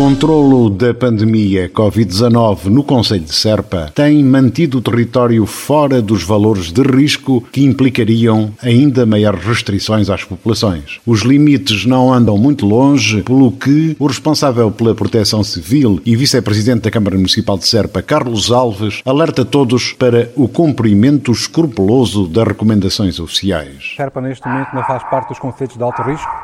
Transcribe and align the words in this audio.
Controlo 0.00 0.70
da 0.70 0.94
pandemia 0.94 1.68
Covid-19 1.68 2.70
no 2.70 2.82
Conselho 2.82 3.22
de 3.22 3.34
Serpa 3.34 3.92
tem 3.94 4.24
mantido 4.24 4.78
o 4.78 4.80
território 4.80 5.44
fora 5.44 6.00
dos 6.00 6.22
valores 6.22 6.72
de 6.72 6.80
risco 6.80 7.42
que 7.52 7.66
implicariam 7.66 8.50
ainda 8.62 9.04
maiores 9.04 9.44
restrições 9.44 10.08
às 10.08 10.24
populações. 10.24 11.00
Os 11.06 11.20
limites 11.20 11.84
não 11.84 12.10
andam 12.10 12.38
muito 12.38 12.64
longe, 12.64 13.22
pelo 13.22 13.52
que 13.52 13.94
o 13.98 14.06
responsável 14.06 14.70
pela 14.70 14.94
Proteção 14.94 15.44
Civil 15.44 16.00
e 16.06 16.16
vice-presidente 16.16 16.84
da 16.84 16.90
Câmara 16.90 17.16
Municipal 17.16 17.58
de 17.58 17.66
Serpa, 17.66 18.00
Carlos 18.00 18.50
Alves, 18.50 19.02
alerta 19.04 19.44
todos 19.44 19.92
para 19.92 20.30
o 20.34 20.48
cumprimento 20.48 21.30
escrupuloso 21.30 22.26
das 22.26 22.48
recomendações 22.48 23.20
oficiais. 23.20 23.92
Serpa, 23.96 24.22
neste 24.22 24.48
momento, 24.48 24.74
não 24.74 24.82
faz 24.82 25.02
parte 25.10 25.28
dos 25.28 25.38
conselhos 25.38 25.76
de 25.76 25.82
alto 25.82 26.00
risco 26.00 26.39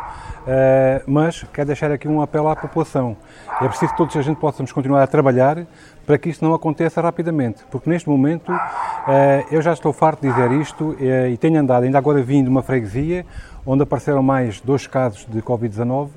Uh, 0.47 1.03
mas 1.09 1.45
quero 1.53 1.67
deixar 1.67 1.91
aqui 1.91 2.07
um 2.07 2.23
apelo 2.23 2.49
à 2.49 2.55
população. 2.55 3.17
É 3.61 3.67
preciso 3.67 3.91
que 3.91 3.99
todos 3.99 4.17
a 4.17 4.23
gente 4.23 4.37
possamos 4.39 4.71
continuar 4.71 5.03
a 5.03 5.07
trabalhar 5.07 5.67
para 6.07 6.17
que 6.17 6.29
isto 6.29 6.45
não 6.45 6.55
aconteça 6.55 7.01
rapidamente, 7.01 7.65
porque 7.69 7.91
neste 7.91 8.09
momento 8.09 8.53
uh, 8.53 8.57
eu 9.51 9.61
já 9.61 9.73
estou 9.73 9.93
farto 9.93 10.21
de 10.23 10.29
dizer 10.29 10.53
isto 10.53 10.91
uh, 10.91 11.27
e 11.29 11.37
tenho 11.37 11.59
andado, 11.59 11.83
ainda 11.83 11.99
agora 11.99 12.23
vim 12.23 12.45
de 12.45 12.49
uma 12.49 12.63
freguesia 12.63 13.27
onde 13.67 13.83
apareceram 13.83 14.23
mais 14.23 14.61
dois 14.61 14.87
casos 14.87 15.27
de 15.29 15.43
Covid-19 15.43 16.11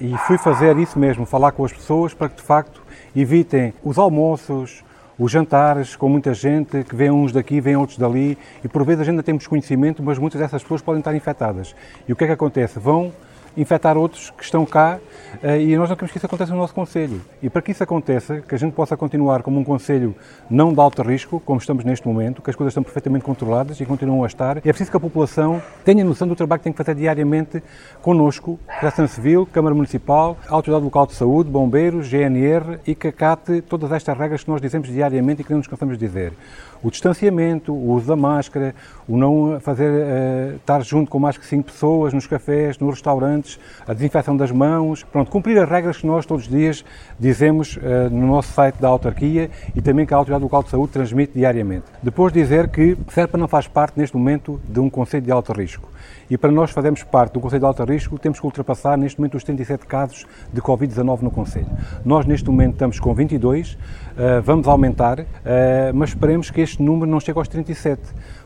e 0.00 0.16
fui 0.26 0.38
fazer 0.38 0.76
isso 0.78 0.98
mesmo, 0.98 1.26
falar 1.26 1.52
com 1.52 1.64
as 1.64 1.72
pessoas 1.72 2.14
para 2.14 2.28
que 2.28 2.36
de 2.36 2.42
facto 2.42 2.82
evitem 3.14 3.74
os 3.82 3.98
almoços, 3.98 4.82
os 5.18 5.30
jantares 5.30 5.96
com 5.96 6.08
muita 6.08 6.32
gente, 6.32 6.82
que 6.84 6.94
vêm 6.94 7.10
uns 7.10 7.32
daqui, 7.32 7.60
vêm 7.60 7.76
outros 7.76 7.98
dali, 7.98 8.38
e 8.64 8.68
por 8.68 8.84
vezes 8.84 9.02
a 9.02 9.04
gente 9.04 9.16
não 9.16 9.22
temos 9.22 9.46
conhecimento, 9.46 10.02
mas 10.02 10.18
muitas 10.18 10.40
dessas 10.40 10.62
pessoas 10.62 10.80
podem 10.80 11.00
estar 11.00 11.14
infectadas. 11.14 11.74
E 12.08 12.12
o 12.12 12.16
que 12.16 12.24
é 12.24 12.26
que 12.26 12.32
acontece? 12.32 12.78
Vão 12.78 13.12
infectar 13.56 13.96
outros 13.96 14.30
que 14.30 14.44
estão 14.44 14.64
cá 14.64 14.98
eh, 15.42 15.62
e 15.62 15.76
nós 15.76 15.88
não 15.88 15.96
queremos 15.96 16.12
que 16.12 16.18
isso 16.18 16.26
aconteça 16.26 16.52
no 16.52 16.58
nosso 16.58 16.74
Conselho. 16.74 17.20
E 17.42 17.48
para 17.48 17.62
que 17.62 17.72
isso 17.72 17.82
aconteça, 17.82 18.40
que 18.40 18.54
a 18.54 18.58
gente 18.58 18.72
possa 18.72 18.96
continuar 18.96 19.42
como 19.42 19.58
um 19.60 19.64
Conselho 19.64 20.14
não 20.48 20.72
de 20.72 20.80
alto 20.80 21.02
risco, 21.02 21.40
como 21.40 21.58
estamos 21.58 21.84
neste 21.84 22.06
momento, 22.06 22.42
que 22.42 22.50
as 22.50 22.56
coisas 22.56 22.72
estão 22.72 22.82
perfeitamente 22.82 23.24
controladas 23.24 23.80
e 23.80 23.86
continuam 23.86 24.24
a 24.24 24.26
estar, 24.26 24.58
é 24.58 24.60
preciso 24.60 24.90
que 24.90 24.96
a 24.96 25.00
população 25.00 25.62
tenha 25.84 26.04
noção 26.04 26.26
do 26.26 26.34
trabalho 26.34 26.60
que 26.60 26.64
tem 26.64 26.72
que 26.72 26.76
fazer 26.76 26.94
diariamente 26.94 27.62
connosco, 28.02 28.58
Proteção 28.80 29.06
Civil, 29.06 29.46
Câmara 29.46 29.74
Municipal, 29.74 30.36
Autoridade 30.48 30.84
Local 30.84 31.06
de 31.06 31.14
Saúde, 31.14 31.50
Bombeiros, 31.50 32.08
GNR 32.08 32.78
e 32.86 32.94
que 32.94 33.08
acate 33.08 33.60
todas 33.62 33.92
estas 33.92 34.16
regras 34.16 34.44
que 34.44 34.50
nós 34.50 34.60
dizemos 34.60 34.88
diariamente 34.88 35.42
e 35.42 35.44
que 35.44 35.50
não 35.50 35.58
nos 35.58 35.66
cansamos 35.66 35.98
de 35.98 36.06
dizer 36.06 36.32
o 36.82 36.90
distanciamento, 36.90 37.72
o 37.72 37.92
uso 37.92 38.06
da 38.06 38.16
máscara, 38.16 38.74
o 39.08 39.16
não 39.16 39.58
fazer 39.60 39.90
uh, 39.90 40.56
estar 40.56 40.82
junto 40.82 41.10
com 41.10 41.18
mais 41.18 41.36
que 41.36 41.46
cinco 41.46 41.64
pessoas 41.64 42.12
nos 42.12 42.26
cafés, 42.26 42.78
nos 42.78 42.94
restaurantes, 42.94 43.58
a 43.86 43.92
desinfecção 43.92 44.36
das 44.36 44.50
mãos, 44.50 45.02
pronto, 45.04 45.30
cumprir 45.30 45.58
as 45.58 45.68
regras 45.68 45.98
que 45.98 46.06
nós 46.06 46.24
todos 46.24 46.44
os 46.44 46.50
dias 46.50 46.84
dizemos 47.18 47.76
uh, 47.76 48.10
no 48.10 48.26
nosso 48.26 48.52
site 48.52 48.76
da 48.80 48.88
autarquia 48.88 49.50
e 49.74 49.82
também 49.82 50.06
que 50.06 50.14
a 50.14 50.16
Autoridade 50.16 50.42
Local 50.42 50.62
de 50.62 50.70
Saúde 50.70 50.92
transmite 50.92 51.32
diariamente. 51.34 51.84
Depois 52.02 52.32
dizer 52.32 52.68
que 52.68 52.96
Serpa 53.12 53.36
não 53.36 53.48
faz 53.48 53.66
parte 53.66 53.98
neste 53.98 54.16
momento 54.16 54.60
de 54.68 54.80
um 54.80 54.88
conceito 54.88 55.24
de 55.24 55.32
alto 55.32 55.52
risco. 55.52 55.88
E 56.30 56.38
para 56.38 56.52
nós 56.52 56.70
fazermos 56.70 57.02
parte 57.02 57.32
do 57.32 57.40
Conselho 57.40 57.58
de 57.58 57.66
Alto 57.66 57.84
Risco, 57.84 58.16
temos 58.16 58.38
que 58.38 58.46
ultrapassar 58.46 58.96
neste 58.96 59.18
momento 59.18 59.36
os 59.36 59.42
77 59.42 59.84
casos 59.84 60.26
de 60.52 60.62
Covid-19 60.62 61.22
no 61.22 61.30
Conselho. 61.30 61.66
Nós 62.04 62.24
neste 62.24 62.48
momento 62.48 62.74
estamos 62.74 63.00
com 63.00 63.12
22, 63.12 63.72
uh, 63.72 63.76
eh, 64.16 64.40
vamos 64.40 64.68
aumentar, 64.68 65.18
uh, 65.18 65.26
mas 65.92 66.10
esperemos 66.10 66.48
que 66.48 66.60
este 66.60 66.80
número 66.80 67.10
não 67.10 67.18
chegue 67.18 67.36
aos 67.36 67.48
37 67.48 68.00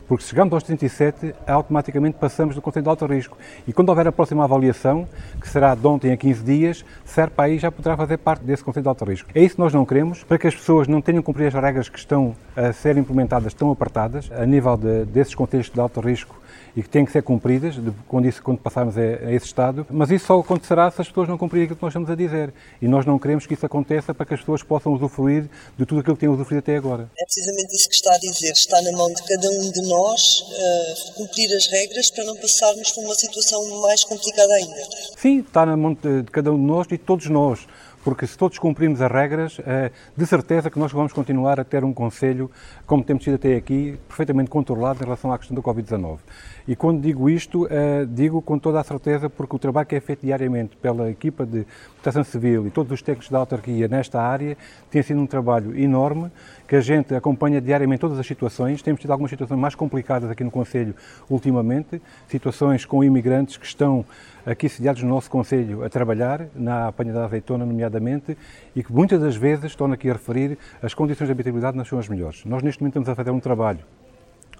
porque 0.07 0.23
se 0.23 0.35
aos 0.39 0.63
37, 0.63 1.33
automaticamente 1.47 2.17
passamos 2.19 2.55
do 2.55 2.61
Conselho 2.61 2.83
de 2.83 2.89
Alto 2.89 3.05
Risco. 3.05 3.37
E 3.67 3.73
quando 3.73 3.89
houver 3.89 4.07
a 4.07 4.11
próxima 4.11 4.43
avaliação, 4.43 5.07
que 5.41 5.49
será 5.49 5.73
de 5.73 5.85
ontem 5.87 6.11
a 6.11 6.17
15 6.17 6.43
dias, 6.43 6.85
Serpa 7.03 7.43
aí 7.43 7.57
já 7.57 7.71
poderá 7.71 7.97
fazer 7.97 8.17
parte 8.17 8.43
desse 8.43 8.63
Conselho 8.63 8.83
de 8.83 8.89
Alto 8.89 9.05
Risco. 9.05 9.29
É 9.33 9.41
isso 9.41 9.55
que 9.55 9.61
nós 9.61 9.73
não 9.73 9.85
queremos, 9.85 10.23
para 10.23 10.37
que 10.37 10.47
as 10.47 10.55
pessoas 10.55 10.87
não 10.87 11.01
tenham 11.01 11.23
cumprido 11.23 11.47
as 11.47 11.63
regras 11.63 11.89
que 11.89 11.97
estão 11.97 12.35
a 12.55 12.71
ser 12.71 12.97
implementadas 12.97 13.53
tão 13.53 13.71
apertadas, 13.71 14.29
a 14.31 14.45
nível 14.45 14.77
de, 14.77 15.05
desses 15.05 15.33
Conselhos 15.33 15.69
de 15.69 15.79
Alto 15.79 15.99
Risco 15.99 16.35
e 16.75 16.83
que 16.83 16.89
têm 16.89 17.05
que 17.05 17.11
ser 17.11 17.23
cumpridas 17.23 17.75
de, 17.75 17.91
quando, 18.07 18.27
isso, 18.27 18.43
quando 18.43 18.59
passarmos 18.59 18.97
a, 18.97 19.01
a, 19.01 19.31
esse 19.31 19.45
estado, 19.45 19.87
mas 19.89 20.11
isso 20.11 20.25
só 20.25 20.39
acontecerá 20.39 20.91
se 20.91 21.01
as 21.01 21.07
pessoas 21.07 21.29
não 21.29 21.37
cumprirem 21.37 21.65
aquilo 21.65 21.77
que 21.77 21.83
nós 21.83 21.91
estamos 21.91 22.09
a 22.09 22.15
dizer. 22.15 22.53
E 22.81 22.87
nós 22.87 23.05
não 23.05 23.17
queremos 23.17 23.47
que 23.47 23.53
isso 23.53 23.65
aconteça 23.65 24.13
para 24.13 24.25
que 24.25 24.33
as 24.33 24.41
pessoas 24.41 24.61
possam 24.61 24.93
usufruir 24.93 25.49
de 25.77 25.85
tudo 25.85 26.01
aquilo 26.01 26.15
que 26.15 26.19
têm 26.19 26.29
usufruído 26.29 26.59
até 26.59 26.75
agora. 26.75 27.09
É 27.17 27.23
precisamente 27.23 27.75
isso 27.75 27.87
que 27.87 27.95
está 27.95 28.13
a 28.13 28.17
dizer. 28.17 28.51
Está 28.51 28.81
na 28.81 28.91
mão 28.91 29.07
de 29.07 29.23
cada 29.23 29.47
um 29.49 29.71
de 29.71 29.81
nós 29.87 29.94
uh, 29.95 31.13
cumprir 31.15 31.53
as 31.55 31.67
regras 31.67 32.09
para 32.09 32.23
não 32.23 32.35
passarmos 32.35 32.91
por 32.91 33.03
uma 33.03 33.15
situação 33.15 33.81
mais 33.81 34.03
complicada 34.03 34.53
ainda. 34.53 34.87
Sim, 35.17 35.39
está 35.39 35.65
na 35.65 35.77
mão 35.77 35.93
de, 35.93 36.23
cada 36.31 36.51
um 36.51 36.57
de 36.57 36.63
nós 36.63 36.87
e 36.87 36.91
de 36.91 36.97
todos 36.99 37.27
nós 37.27 37.59
porque 38.05 38.27
se 38.27 38.37
todos 38.37 38.59
cumprimos 38.59 39.01
as 39.01 39.11
regras, 39.11 39.57
eh, 39.65 39.91
de 40.15 40.27
certeza 40.27 40.69
que 40.69 40.77
nós 40.77 40.91
vamos 40.91 41.11
continuar 41.11 41.59
a 41.59 41.63
ter 41.63 41.83
um 41.83 41.91
Conselho, 41.91 42.51
como 42.85 43.03
temos 43.03 43.23
tido 43.23 43.33
até 43.33 43.55
aqui, 43.55 43.97
perfeitamente 44.07 44.47
controlado 44.47 44.99
em 45.01 45.05
relação 45.05 45.33
à 45.33 45.39
questão 45.39 45.55
da 45.55 45.61
Covid-19. 45.63 46.19
E 46.67 46.75
quando 46.75 46.99
digo 46.99 47.29
isto, 47.29 47.65
uh, 47.65 48.05
digo 48.07 48.41
com 48.41 48.57
toda 48.57 48.79
a 48.79 48.83
certeza 48.83 49.29
porque 49.29 49.55
o 49.55 49.59
trabalho 49.59 49.85
que 49.85 49.95
é 49.95 49.99
feito 49.99 50.25
diariamente 50.25 50.75
pela 50.75 51.11
equipa 51.11 51.45
de 51.45 51.63
proteção 51.93 52.23
civil 52.23 52.65
e 52.65 52.71
todos 52.71 52.91
os 52.91 53.03
técnicos 53.03 53.29
da 53.29 53.37
autarquia 53.37 53.87
nesta 53.87 54.19
área 54.19 54.57
tem 54.89 55.03
sido 55.03 55.19
um 55.19 55.27
trabalho 55.27 55.77
enorme, 55.79 56.31
que 56.67 56.75
a 56.75 56.81
gente 56.81 57.13
acompanha 57.13 57.61
diariamente 57.61 58.01
todas 58.01 58.17
as 58.17 58.25
situações. 58.25 58.81
Temos 58.81 58.99
tido 58.99 59.11
algumas 59.11 59.29
situações 59.29 59.59
mais 59.59 59.75
complicadas 59.75 60.27
aqui 60.31 60.43
no 60.43 60.49
Conselho 60.49 60.95
ultimamente, 61.29 62.01
situações 62.27 62.83
com 62.83 63.03
imigrantes 63.03 63.57
que 63.57 63.65
estão 63.67 64.03
aqui 64.43 64.67
sediados 64.67 65.03
no 65.03 65.09
nosso 65.09 65.29
Conselho 65.29 65.83
a 65.83 65.89
trabalhar, 65.89 66.47
na 66.55 66.87
apanha 66.87 67.13
da 67.13 67.25
azeitona, 67.25 67.63
nomeadamente, 67.63 68.35
e 68.75 68.83
que 68.83 68.91
muitas 68.91 69.21
das 69.21 69.35
vezes, 69.35 69.65
estão 69.65 69.91
aqui 69.91 70.09
a 70.09 70.13
referir, 70.13 70.57
as 70.81 70.95
condições 70.95 71.27
de 71.27 71.31
habitabilidade 71.31 71.77
não 71.77 71.85
são 71.85 71.99
as 71.99 72.09
melhores. 72.09 72.43
Nós, 72.43 72.63
neste 72.63 72.81
momento, 72.81 72.93
estamos 72.93 73.09
a 73.09 73.13
fazer 73.13 73.29
um 73.29 73.39
trabalho 73.39 73.81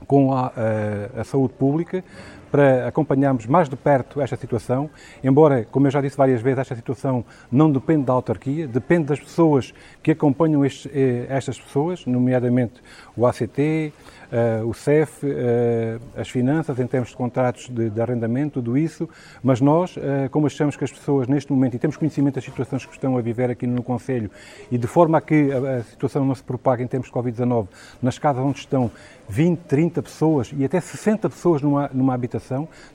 com 0.07 0.33
a, 0.33 0.47
a, 0.47 1.21
a, 1.21 1.23
saúde 1.23 1.53
pública 1.53 2.03
para 2.55 2.87
acompanharmos 2.87 3.45
mais 3.47 3.67
de 3.67 3.75
perto 3.75 4.21
esta 4.21 4.37
situação, 4.37 4.89
embora, 5.21 5.67
como 5.69 5.87
eu 5.87 5.91
já 5.91 5.99
disse 5.99 6.15
várias 6.15 6.41
vezes, 6.41 6.59
esta 6.59 6.73
situação 6.73 7.25
não 7.51 7.69
depende 7.69 8.05
da 8.05 8.13
autarquia, 8.13 8.65
depende 8.65 9.07
das 9.07 9.19
pessoas 9.19 9.73
que 10.01 10.11
acompanham 10.11 10.63
estes, 10.63 10.89
eh, 10.95 11.25
estas 11.27 11.59
pessoas, 11.59 12.05
nomeadamente 12.05 12.75
o 13.17 13.27
ACT, 13.27 13.91
uh, 14.31 14.67
o 14.67 14.73
CEF, 14.73 15.25
uh, 15.25 16.01
as 16.17 16.29
finanças 16.29 16.79
em 16.79 16.87
termos 16.87 17.09
de 17.09 17.15
contratos 17.15 17.69
de, 17.69 17.89
de, 17.89 18.01
arrendamento, 18.01 18.61
tudo 18.61 18.77
isso, 18.77 19.09
mas 19.43 19.59
nós, 19.59 19.95
como 20.31 20.47
achamos 20.47 20.75
que 20.75 20.83
as 20.83 20.91
pessoas 20.91 21.27
neste 21.27 21.51
momento, 21.51 21.75
e 21.75 21.79
temos 21.79 21.97
conhecimento 21.97 22.35
das 22.35 22.43
situações 22.43 22.85
que 22.85 22.93
estão 22.93 23.17
a 23.17 23.21
viver 23.21 23.49
aqui 23.49 23.67
no 23.67 23.83
Conselho, 23.83 24.29
e 24.71 24.77
de 24.77 24.87
forma 24.87 25.17
a 25.17 25.21
que 25.21 25.49
a, 25.51 25.77
a 25.77 25.83
situação 25.83 26.25
não 26.25 26.35
se 26.35 26.43
propague 26.43 26.83
em 26.83 26.87
termos 26.87 27.07
de 27.07 27.13
Covid-19, 27.13 27.67
nas 28.01 28.17
casas 28.17 28.43
onde 28.43 28.59
estão 28.59 28.91
20, 29.27 29.59
30 29.61 30.03
pessoas 30.03 30.51
e 30.55 30.63
até 30.63 30.79
60 30.79 31.29
pessoas 31.29 31.61
numa, 31.61 31.89
numa 31.93 32.13
habitação, 32.13 32.44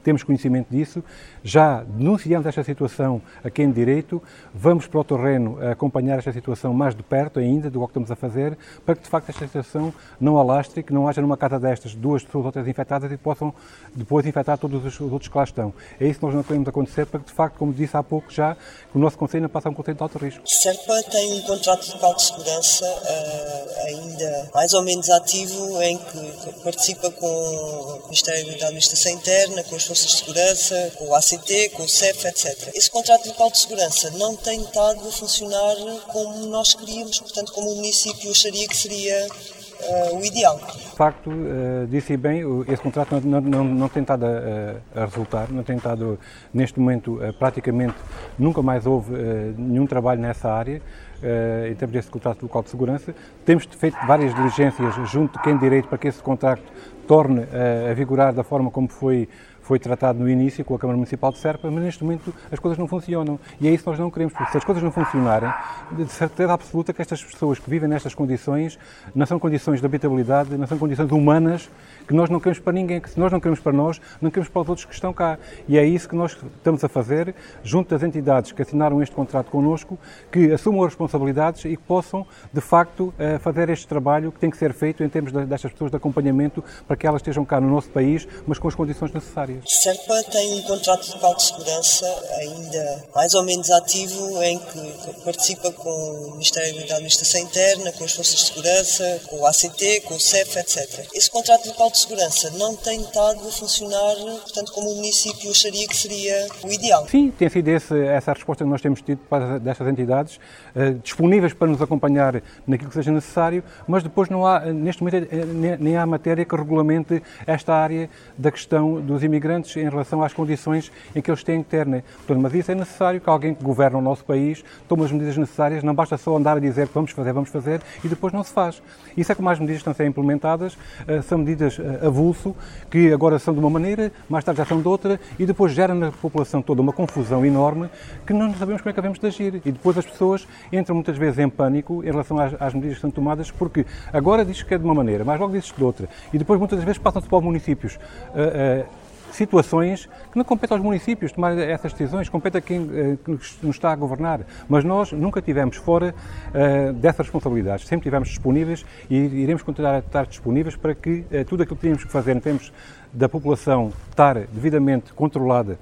temos 0.03 0.22
conhecimento 0.22 0.69
disso, 0.71 1.03
já 1.43 1.83
denunciamos 1.83 2.47
esta 2.47 2.62
situação 2.62 3.21
a 3.43 3.50
quem 3.50 3.69
de 3.69 3.75
direito, 3.75 4.22
vamos 4.55 4.87
para 4.87 5.00
o 5.00 5.05
terreno 5.05 5.59
acompanhar 5.71 6.19
esta 6.19 6.33
situação 6.33 6.72
mais 6.72 6.94
de 6.94 7.03
perto 7.03 7.38
ainda 7.38 7.71
do 7.71 7.81
que 7.81 7.87
estamos 7.87 8.10
a 8.10 8.16
fazer, 8.16 8.56
para 8.84 8.94
que 8.94 9.03
de 9.03 9.09
facto 9.09 9.31
esta 9.31 9.47
situação 9.47 9.93
não 10.21 10.39
alastre, 10.39 10.83
que 10.83 10.93
não 10.93 11.09
haja 11.09 11.21
numa 11.21 11.37
casa 11.37 11.59
destas 11.59 11.94
duas 11.94 12.22
pessoas 12.22 12.47
ou 12.47 12.53
três 12.53 12.69
infectadas 12.69 13.10
e 13.10 13.16
possam 13.16 13.55
depois 13.94 14.27
infectar 14.27 14.59
todos 14.59 14.84
os 14.84 15.00
outros 15.00 15.28
que 15.28 15.37
lá 15.37 15.44
estão. 15.44 15.72
É 15.99 16.06
isso 16.06 16.19
que 16.19 16.27
nós 16.27 16.34
não 16.34 16.43
queremos 16.43 16.69
acontecer, 16.69 17.06
para 17.06 17.21
que 17.21 17.27
de 17.27 17.33
facto, 17.33 17.56
como 17.56 17.72
disse 17.72 17.97
há 17.97 18.03
pouco 18.03 18.30
já, 18.30 18.57
o 18.95 18.98
nosso 18.98 19.16
Conselho 19.16 19.48
não 19.53 19.60
a 19.63 19.69
um 19.69 19.74
Conselho 19.74 19.97
de 19.97 20.03
alto 20.03 20.19
risco. 20.19 20.42
Serpa 20.47 21.03
tem 21.10 21.39
um 21.39 21.42
contrato 21.42 21.92
local 21.92 22.15
de 22.15 22.22
segurança 22.22 22.84
uh, 22.84 23.86
ainda 23.86 24.51
mais 24.54 24.72
ou 24.72 24.83
menos 24.83 25.09
ativo, 25.10 25.83
em 25.83 25.98
que 25.98 26.63
participa 26.63 27.10
com 27.10 27.27
o 27.27 28.03
Ministério 28.04 28.59
da 28.59 28.66
Administração 28.66 29.13
Interna, 29.13 29.40
com 29.69 29.77
as 29.77 29.84
Forças 29.84 30.07
de 30.07 30.16
Segurança, 30.19 30.92
com 30.98 31.09
o 31.09 31.15
ACT, 31.15 31.71
com 31.71 31.84
o 31.84 31.89
CEF, 31.89 32.27
etc. 32.27 32.71
Esse 32.75 32.91
contrato 32.91 33.27
local 33.27 33.51
de 33.51 33.59
segurança 33.59 34.10
não 34.10 34.37
tem 34.37 34.60
estado 34.60 35.09
a 35.09 35.13
funcionar 35.13 35.77
como 36.13 36.47
nós 36.47 36.75
queríamos, 36.75 37.19
portanto, 37.21 37.53
como 37.53 37.72
o 37.72 37.77
município 37.77 38.31
acharia 38.31 38.69
que 38.69 38.77
seria 38.77 39.27
uh, 39.28 40.16
o 40.16 40.25
ideal. 40.25 40.59
De 40.59 40.97
facto, 40.97 41.31
uh, 41.31 41.87
disse 41.89 42.16
bem, 42.16 42.42
esse 42.69 42.83
contrato 42.83 43.21
não, 43.25 43.41
não, 43.41 43.65
não 43.65 43.89
tem 43.89 44.03
estado 44.03 44.27
a, 44.27 45.01
a, 45.01 45.04
resultar, 45.07 45.51
não 45.51 45.63
tem 45.63 45.77
estado, 45.77 46.19
neste 46.53 46.78
momento, 46.78 47.16
uh, 47.16 47.33
praticamente 47.33 47.95
nunca 48.41 48.63
mais 48.63 48.87
houve 48.87 49.13
nenhum 49.57 49.87
trabalho 49.87 50.21
nessa 50.21 50.51
área. 50.51 50.81
Uh, 51.22 51.71
em 51.71 51.75
termos 51.75 51.92
desse 51.92 52.09
contrato 52.10 52.42
local 52.45 52.63
de 52.63 52.71
segurança. 52.71 53.15
Temos 53.45 53.66
feito 53.66 53.95
várias 54.07 54.34
diligências 54.34 54.95
junto 55.10 55.37
de 55.37 55.45
quem 55.45 55.54
direito 55.59 55.87
para 55.87 55.98
que 55.98 56.09
esse 56.09 56.22
contrato 56.22 56.63
torne 57.07 57.41
uh, 57.41 57.91
a 57.91 57.92
vigorar 57.92 58.33
da 58.33 58.42
forma 58.42 58.71
como 58.71 58.89
foi 58.89 59.28
foi 59.71 59.78
tratado 59.78 60.19
no 60.19 60.28
início 60.28 60.65
com 60.65 60.75
a 60.75 60.78
Câmara 60.81 60.97
Municipal 60.97 61.31
de 61.31 61.39
Serpa, 61.39 61.71
mas 61.71 61.84
neste 61.84 62.03
momento 62.03 62.34
as 62.51 62.59
coisas 62.59 62.77
não 62.77 62.89
funcionam. 62.89 63.39
E 63.61 63.69
é 63.69 63.71
isso 63.71 63.84
que 63.84 63.91
nós 63.91 64.01
não 64.01 64.11
queremos, 64.11 64.34
porque 64.34 64.51
se 64.51 64.59
as 64.59 64.65
coisas 64.65 64.83
não 64.83 64.91
funcionarem, 64.91 65.49
de 65.93 66.09
certeza 66.09 66.53
absoluta 66.53 66.93
que 66.93 67.01
estas 67.01 67.22
pessoas 67.22 67.61
que 67.61 67.71
vivem 67.71 67.89
nestas 67.89 68.13
condições 68.13 68.77
não 69.15 69.25
são 69.27 69.39
condições 69.39 69.78
de 69.78 69.87
habitabilidade, 69.87 70.57
não 70.57 70.67
são 70.67 70.77
condições 70.77 71.13
humanas 71.13 71.71
que 72.09 72.13
nós 72.13 72.28
não 72.28 72.41
queremos 72.41 72.59
para 72.59 72.72
ninguém, 72.72 73.01
que 73.01 73.11
se 73.11 73.21
nós 73.21 73.31
não 73.31 73.39
queremos 73.39 73.61
para 73.61 73.72
nós, 73.72 74.01
não 74.21 74.28
queremos 74.28 74.49
para 74.49 74.63
os 74.63 74.69
outros 74.69 74.84
que 74.84 74.93
estão 74.93 75.13
cá. 75.13 75.39
E 75.69 75.78
é 75.78 75.84
isso 75.84 76.09
que 76.09 76.17
nós 76.17 76.37
estamos 76.57 76.83
a 76.83 76.89
fazer, 76.89 77.33
junto 77.63 77.91
das 77.91 78.03
entidades 78.03 78.51
que 78.51 78.63
assinaram 78.63 79.01
este 79.01 79.15
contrato 79.15 79.53
connosco, 79.53 79.97
que 80.33 80.51
assumam 80.51 80.83
as 80.83 80.89
responsabilidades 80.89 81.65
e 81.65 81.77
que 81.77 81.83
possam, 81.84 82.27
de 82.53 82.61
facto, 82.61 83.15
eh, 83.17 83.39
fazer 83.39 83.69
este 83.69 83.87
trabalho 83.87 84.33
que 84.33 84.41
tem 84.41 84.51
que 84.51 84.57
ser 84.57 84.72
feito 84.72 85.05
em 85.05 85.09
termos 85.09 85.31
destas 85.31 85.71
pessoas 85.71 85.93
de 85.93 85.97
acompanhamento 85.97 86.65
para 86.89 86.97
que 86.97 87.07
elas 87.07 87.21
estejam 87.21 87.45
cá 87.45 87.61
no 87.61 87.71
nosso 87.71 87.91
país, 87.91 88.27
mas 88.49 88.59
com 88.59 88.67
as 88.67 88.75
condições 88.75 89.13
necessárias. 89.13 89.59
Serpa 89.66 90.22
tem 90.24 90.59
um 90.59 90.62
contrato 90.62 91.12
local 91.15 91.34
de 91.36 91.42
segurança 91.42 92.07
ainda 92.39 93.04
mais 93.15 93.34
ou 93.34 93.42
menos 93.45 93.71
ativo, 93.71 94.42
em 94.42 94.59
que 94.59 95.22
participa 95.24 95.72
com 95.72 95.91
o 95.91 96.30
Ministério 96.33 96.86
da 96.86 96.95
Administração 96.95 97.41
Interna, 97.41 97.92
com 97.92 98.04
as 98.04 98.12
Forças 98.12 98.36
de 98.36 98.45
Segurança, 98.47 99.21
com 99.28 99.41
o 99.41 99.47
ACT, 99.47 100.03
com 100.03 100.15
o 100.15 100.21
CEF, 100.21 100.59
etc. 100.59 101.07
Esse 101.15 101.30
contrato 101.30 101.66
local 101.68 101.91
de 101.91 101.98
segurança 101.98 102.51
não 102.51 102.77
tem 102.77 103.01
estado 103.01 103.47
a 103.47 103.51
funcionar, 103.51 104.16
portanto, 104.16 104.72
como 104.72 104.91
o 104.91 104.97
município 104.97 105.51
acharia 105.51 105.86
que 105.86 105.97
seria 105.97 106.48
o 106.62 106.72
ideal. 106.72 107.07
Sim, 107.09 107.30
tem 107.30 107.48
sido 107.48 107.68
esse, 107.68 107.98
essa 108.07 108.30
a 108.30 108.34
resposta 108.34 108.65
que 108.65 108.71
nós 108.71 108.80
temos 108.80 109.03
tido 109.03 109.18
para 109.28 109.59
destas 109.59 109.89
entidades, 109.89 110.39
eh, 110.74 110.95
disponíveis 111.03 111.53
para 111.53 111.68
nos 111.68 111.83
acompanhar 111.83 112.42
naquilo 112.66 112.89
que 112.91 112.97
seja 112.97 113.10
necessário, 113.10 113.62
mas 113.86 114.03
depois 114.03 114.28
não 114.28 114.47
há, 114.47 114.60
neste 114.60 115.03
momento, 115.03 115.28
eh, 115.30 115.77
nem 115.78 115.97
há 115.97 116.07
matéria 116.07 116.45
que 116.45 116.54
regulamente 116.54 117.22
esta 117.47 117.74
área 117.74 118.09
da 118.39 118.51
questão 118.51 119.01
dos 119.01 119.22
imigrantes 119.22 119.40
em 119.77 119.89
relação 119.89 120.22
às 120.22 120.33
condições 120.33 120.91
em 121.15 121.21
que 121.21 121.31
eles 121.31 121.42
têm 121.42 121.63
que 121.63 121.69
ter. 121.69 121.87
Né? 121.87 122.03
Portanto, 122.19 122.42
mas 122.42 122.54
isso 122.54 122.71
é 122.71 122.75
necessário 122.75 123.21
que 123.21 123.28
alguém 123.28 123.54
que 123.54 123.63
governa 123.63 123.98
o 123.98 124.03
nosso 124.03 124.25
país 124.25 124.65
tome 124.89 125.04
as 125.04 125.13
medidas 125.13 125.37
necessárias, 125.37 125.83
não 125.83 125.95
basta 125.95 126.16
só 126.16 126.37
andar 126.37 126.57
a 126.57 126.60
dizer 126.60 126.89
que 126.89 126.95
vamos 126.95 127.10
fazer, 127.13 127.33
vamos 127.33 127.51
fazer, 127.51 127.81
e 128.04 128.09
depois 128.09 128.33
não 128.33 128.42
se 128.42 128.53
faz. 128.53 128.83
Isso 129.16 129.33
é 129.33 129.34
como 129.34 129.48
as 129.48 129.59
medidas 129.59 129.81
estão 129.81 129.92
a 129.92 129.95
ser 129.95 130.07
implementadas, 130.07 130.77
eh, 131.07 131.22
são 131.22 131.39
medidas 131.39 131.81
avulso, 132.03 132.54
que 132.91 133.13
agora 133.13 133.39
são 133.39 133.54
de 133.54 133.60
uma 133.60 133.71
maneira, 133.71 134.13
mais 134.28 134.45
tarde 134.45 134.59
já 134.59 134.65
são 134.65 134.81
de 134.81 134.89
outra, 134.89 135.21
e 135.39 135.47
depois 135.47 135.72
gera 135.72 135.95
na 135.95 136.13
população 136.13 136.63
toda 136.63 136.81
uma 136.81 136.93
confusão 136.93 137.45
enorme 137.45 137.89
que 138.27 138.33
não 138.33 138.53
sabemos 138.54 138.83
como 138.83 138.91
é 138.91 138.93
que 138.93 139.01
devemos 139.01 139.19
de 139.19 139.27
agir. 139.27 139.63
E 139.65 139.72
depois 139.72 139.97
as 139.97 140.07
pessoas 140.07 140.47
entram 140.72 140.95
muitas 140.95 141.16
vezes 141.16 141.39
em 141.39 141.48
pânico 141.48 142.03
em 142.03 142.10
relação 142.10 142.39
às, 142.39 142.60
às 142.60 142.75
medidas 142.75 142.97
que 142.97 143.01
são 143.01 143.10
tomadas, 143.10 143.51
porque 143.51 143.86
agora 144.13 144.45
diz 144.45 144.63
que 144.63 144.75
é 144.75 144.78
de 144.78 144.84
uma 144.84 144.95
maneira, 144.95 145.25
mas 145.25 145.39
logo 145.41 145.53
diz 145.53 145.72
de 145.77 145.84
outra. 145.84 146.09
E 146.33 146.39
depois 146.39 146.59
muitas 146.59 146.83
vezes 146.83 146.98
passam-se 146.98 147.28
para 147.28 147.39
os 147.39 147.45
municípios. 147.45 147.97
Uh, 148.34 148.83
uh, 148.83 148.99
situações 149.32 150.06
que 150.30 150.36
não 150.36 150.44
competem 150.44 150.77
aos 150.77 150.84
municípios 150.84 151.32
tomar 151.32 151.56
essas 151.59 151.92
decisões, 151.92 152.28
compete 152.28 152.56
a 152.56 152.60
quem 152.60 152.80
uh, 152.80 153.18
nos 153.27 153.77
está 153.77 153.92
a 153.92 153.97
governar. 153.97 154.41
Mas 154.68 154.84
nós 154.84 155.12
nunca 155.12 155.41
tivemos 155.42 155.77
fora 155.77 156.15
uh, 156.48 156.92
dessas 156.94 157.27
responsabilidades, 157.27 157.86
sempre 157.86 158.04
tivemos 158.04 158.28
disponíveis 158.28 158.84
e 159.09 159.16
iremos 159.16 159.62
continuar 159.62 159.94
a 159.94 159.98
estar 159.98 160.27
disponíveis 160.27 160.77
para 160.77 160.94
que 160.94 161.24
uh, 161.30 161.44
tudo 161.47 161.62
aquilo 161.62 161.77
que 161.77 161.82
tínhamos 161.82 162.04
que 162.04 162.10
fazer 162.10 162.36
em 162.36 162.41
termos 162.41 162.72
da 163.12 163.28
população 163.28 163.92
estar 164.09 164.34
devidamente 164.34 165.12
controlada 165.12 165.78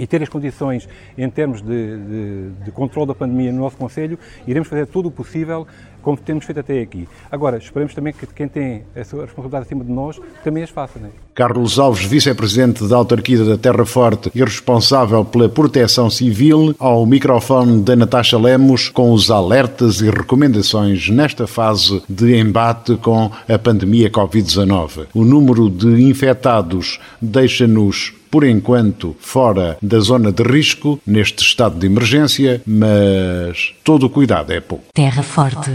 e 0.00 0.06
ter 0.06 0.22
as 0.22 0.28
condições 0.28 0.88
em 1.16 1.28
termos 1.28 1.60
de, 1.60 1.96
de, 1.98 2.50
de 2.64 2.70
controle 2.72 3.08
da 3.08 3.14
pandemia 3.14 3.52
no 3.52 3.60
nosso 3.60 3.76
Conselho, 3.76 4.18
iremos 4.46 4.68
fazer 4.68 4.86
tudo 4.86 5.08
o 5.08 5.12
possível 5.12 5.66
como 6.02 6.16
temos 6.16 6.46
feito 6.46 6.60
até 6.60 6.80
aqui. 6.80 7.06
Agora, 7.30 7.58
esperemos 7.58 7.94
também 7.94 8.14
que 8.14 8.26
quem 8.26 8.48
tem 8.48 8.84
a 8.96 9.04
sua 9.04 9.26
responsabilidade 9.26 9.66
acima 9.66 9.84
de 9.84 9.92
nós 9.92 10.18
também 10.42 10.62
as 10.62 10.70
faça. 10.70 10.98
Né? 10.98 11.10
Carlos 11.34 11.78
Alves, 11.78 12.04
vice-presidente 12.04 12.88
da 12.88 12.96
autarquia 12.96 13.44
da 13.44 13.58
Terra 13.58 13.84
Forte 13.84 14.30
e 14.34 14.42
responsável 14.42 15.24
pela 15.26 15.48
proteção 15.48 16.08
civil, 16.08 16.74
ao 16.78 17.04
microfone 17.04 17.82
da 17.82 17.94
Natasha 17.94 18.38
Lemos, 18.38 18.88
com 18.88 19.12
os 19.12 19.30
alertas 19.30 20.00
e 20.00 20.08
recomendações 20.08 21.10
nesta 21.10 21.46
fase 21.46 22.02
de 22.08 22.34
embate 22.34 22.96
com 22.96 23.30
a 23.46 23.58
pandemia 23.58 24.10
Covid-19. 24.10 25.08
O 25.12 25.24
número 25.24 25.68
de 25.68 26.02
infectados 26.02 26.98
deixa-nos 27.20 28.14
por 28.30 28.44
enquanto 28.44 29.16
fora 29.20 29.76
da 29.82 30.00
zona 30.00 30.30
de 30.32 30.42
risco 30.42 31.00
neste 31.06 31.42
estado 31.42 31.78
de 31.78 31.86
emergência, 31.86 32.62
mas 32.66 33.74
todo 33.82 34.06
o 34.06 34.10
cuidado 34.10 34.52
é 34.52 34.60
pouco. 34.60 34.84
Terra 34.94 35.22
Forte 35.22 35.70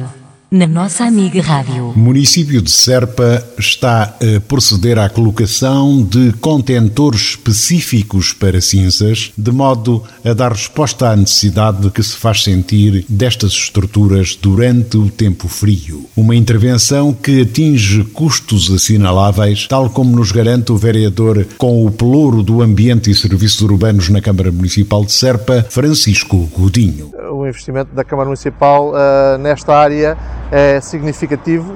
na 0.56 0.66
nossa 0.66 1.04
amiga 1.04 1.42
rádio. 1.42 1.90
O 1.90 2.00
município 2.00 2.62
de 2.62 2.72
Serpa 2.72 3.46
está 3.60 4.04
a 4.04 4.40
proceder 4.48 4.98
à 4.98 5.10
colocação 5.10 6.02
de 6.02 6.32
contentores 6.40 7.32
específicos 7.32 8.32
para 8.32 8.62
cinzas, 8.62 9.34
de 9.38 9.52
modo 9.52 10.02
a 10.24 10.32
dar 10.32 10.54
resposta 10.54 11.10
à 11.10 11.16
necessidade 11.16 11.90
que 11.90 12.02
se 12.02 12.16
faz 12.16 12.42
sentir 12.42 13.06
destas 13.10 13.52
estruturas 13.52 14.38
durante 14.42 14.96
o 14.96 15.10
tempo 15.10 15.50
frio. 15.50 16.06
Uma 16.16 16.34
intervenção 16.34 17.12
que 17.12 17.42
atinge 17.42 18.06
custos 18.06 18.72
assinaláveis, 18.72 19.68
tal 19.68 19.90
como 19.90 20.16
nos 20.16 20.32
garante 20.32 20.72
o 20.72 20.78
vereador 20.78 21.46
com 21.58 21.86
o 21.86 21.92
pelouro 21.92 22.42
do 22.42 22.62
Ambiente 22.62 23.12
e 23.12 23.16
Serviços 23.16 23.60
Urbanos 23.60 24.08
na 24.08 24.22
Câmara 24.22 24.54
Municipal 24.54 25.04
de 25.04 25.12
Serpa, 25.12 25.66
Francisco 25.70 26.50
Godinho. 26.58 27.12
O 27.30 27.46
investimento 27.46 27.94
da 27.94 28.06
Câmara 28.06 28.28
Municipal 28.28 28.92
uh, 28.92 29.38
nesta 29.38 29.76
área 29.76 30.18
é 30.52 30.80
significativo. 30.80 31.76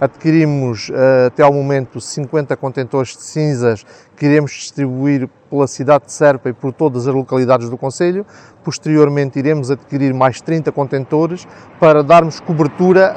Adquirimos 0.00 0.90
uh, 0.90 1.26
até 1.28 1.42
ao 1.42 1.52
momento 1.52 2.00
50 2.00 2.54
contentores 2.56 3.16
de 3.16 3.22
cinzas 3.22 3.84
que 4.14 4.26
iremos 4.26 4.52
distribuir 4.52 5.28
pela 5.48 5.66
cidade 5.66 6.06
de 6.06 6.12
Serpa 6.12 6.50
e 6.50 6.52
por 6.52 6.72
todas 6.72 7.08
as 7.08 7.14
localidades 7.14 7.70
do 7.70 7.78
Conselho. 7.78 8.26
Posteriormente 8.62 9.38
iremos 9.38 9.70
adquirir 9.70 10.12
mais 10.12 10.40
30 10.40 10.70
contentores 10.72 11.46
para 11.80 12.02
darmos 12.02 12.40
cobertura 12.40 13.14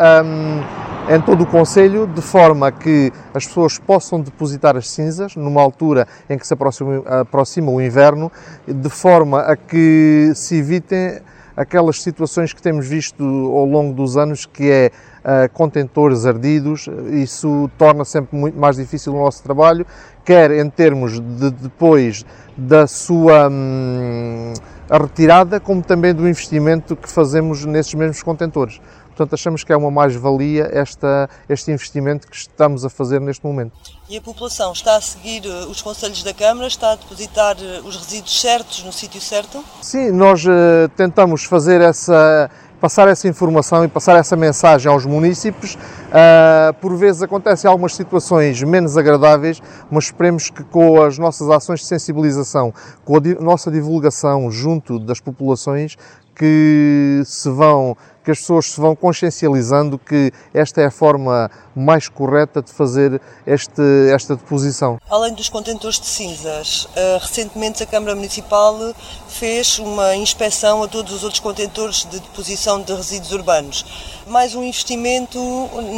em 1.09 1.19
todo 1.21 1.43
o 1.43 1.45
Conselho, 1.45 2.05
de 2.07 2.21
forma 2.21 2.71
que 2.71 3.11
as 3.33 3.45
pessoas 3.45 3.79
possam 3.79 4.21
depositar 4.21 4.77
as 4.77 4.89
cinzas 4.89 5.35
numa 5.35 5.61
altura 5.61 6.07
em 6.29 6.37
que 6.37 6.47
se 6.47 6.53
aproxima 6.53 7.71
o 7.71 7.81
inverno, 7.81 8.31
de 8.67 8.89
forma 8.89 9.41
a 9.41 9.57
que 9.57 10.31
se 10.35 10.57
evitem 10.57 11.19
aquelas 11.59 12.01
situações 12.01 12.53
que 12.53 12.61
temos 12.61 12.87
visto 12.87 13.21
ao 13.21 13.65
longo 13.65 13.93
dos 13.93 14.15
anos, 14.15 14.45
que 14.45 14.71
é 14.71 14.91
uh, 15.19 15.51
contentores 15.51 16.25
ardidos, 16.25 16.87
isso 17.11 17.69
torna 17.77 18.05
sempre 18.05 18.37
muito 18.37 18.57
mais 18.57 18.77
difícil 18.77 19.13
o 19.13 19.19
nosso 19.19 19.43
trabalho, 19.43 19.85
quer 20.23 20.51
em 20.51 20.69
termos 20.69 21.19
de 21.19 21.51
depois 21.51 22.25
da 22.55 22.87
sua 22.87 23.49
hum, 23.49 24.53
retirada, 24.89 25.59
como 25.59 25.81
também 25.81 26.13
do 26.13 26.29
investimento 26.29 26.95
que 26.95 27.09
fazemos 27.09 27.65
nesses 27.65 27.93
mesmos 27.93 28.23
contentores. 28.23 28.79
Portanto, 29.19 29.33
achamos 29.33 29.65
que 29.65 29.73
é 29.73 29.75
uma 29.75 29.91
mais-valia 29.91 30.71
este 31.49 31.71
investimento 31.71 32.25
que 32.25 32.37
estamos 32.37 32.85
a 32.85 32.89
fazer 32.89 33.19
neste 33.19 33.45
momento. 33.45 33.73
E 34.07 34.15
a 34.15 34.21
população 34.21 34.71
está 34.71 34.95
a 34.95 35.01
seguir 35.01 35.45
eh, 35.45 35.65
os 35.65 35.81
conselhos 35.81 36.23
da 36.23 36.33
Câmara, 36.33 36.67
está 36.67 36.93
a 36.93 36.95
depositar 36.95 37.57
eh, 37.59 37.81
os 37.83 37.97
resíduos 37.97 38.39
certos 38.39 38.81
no 38.81 38.93
sítio 38.93 39.19
certo? 39.19 39.61
Sim, 39.81 40.11
nós 40.11 40.45
uh, 40.45 40.87
tentamos 40.95 41.43
fazer 41.43 41.81
essa, 41.81 42.49
passar 42.79 43.09
essa 43.09 43.27
informação 43.27 43.83
e 43.83 43.89
passar 43.89 44.15
essa 44.15 44.37
mensagem 44.37 44.89
aos 44.89 45.05
municípios. 45.05 45.75
Uh, 45.75 46.73
por 46.79 46.95
vezes 46.95 47.21
acontecem 47.21 47.69
algumas 47.69 47.93
situações 47.93 48.63
menos 48.63 48.95
agradáveis, 48.95 49.61
mas 49.91 50.05
esperemos 50.05 50.49
que 50.49 50.63
com 50.63 51.01
as 51.03 51.17
nossas 51.17 51.49
ações 51.49 51.81
de 51.81 51.87
sensibilização, 51.87 52.73
com 53.03 53.17
a 53.17 53.19
di 53.19 53.35
nossa 53.35 53.69
divulgação 53.69 54.49
junto 54.49 54.97
das 54.97 55.19
populações, 55.19 55.97
que 56.39 57.21
se 57.25 57.49
vão 57.49 57.97
que 58.23 58.31
as 58.31 58.39
pessoas 58.39 58.65
se 58.67 58.79
vão 58.79 58.95
consciencializando 58.95 59.97
que 59.97 60.31
esta 60.53 60.81
é 60.81 60.85
a 60.85 60.91
forma 60.91 61.49
mais 61.75 62.09
correta 62.09 62.61
de 62.61 62.71
fazer 62.71 63.21
este, 63.47 63.81
esta 64.13 64.35
deposição. 64.35 64.97
Além 65.09 65.33
dos 65.33 65.49
contentores 65.49 65.99
de 65.99 66.07
cinzas, 66.07 66.87
eh, 66.95 67.17
recentemente 67.21 67.81
a 67.81 67.85
Câmara 67.85 68.15
Municipal 68.15 68.93
fez 69.27 69.79
uma 69.79 70.15
inspeção 70.15 70.83
a 70.83 70.87
todos 70.87 71.13
os 71.13 71.23
outros 71.23 71.39
contentores 71.39 72.05
de 72.05 72.19
deposição 72.19 72.81
de 72.81 72.93
resíduos 72.93 73.31
urbanos. 73.31 73.85
Mais 74.27 74.53
um 74.53 74.63
investimento 74.63 75.39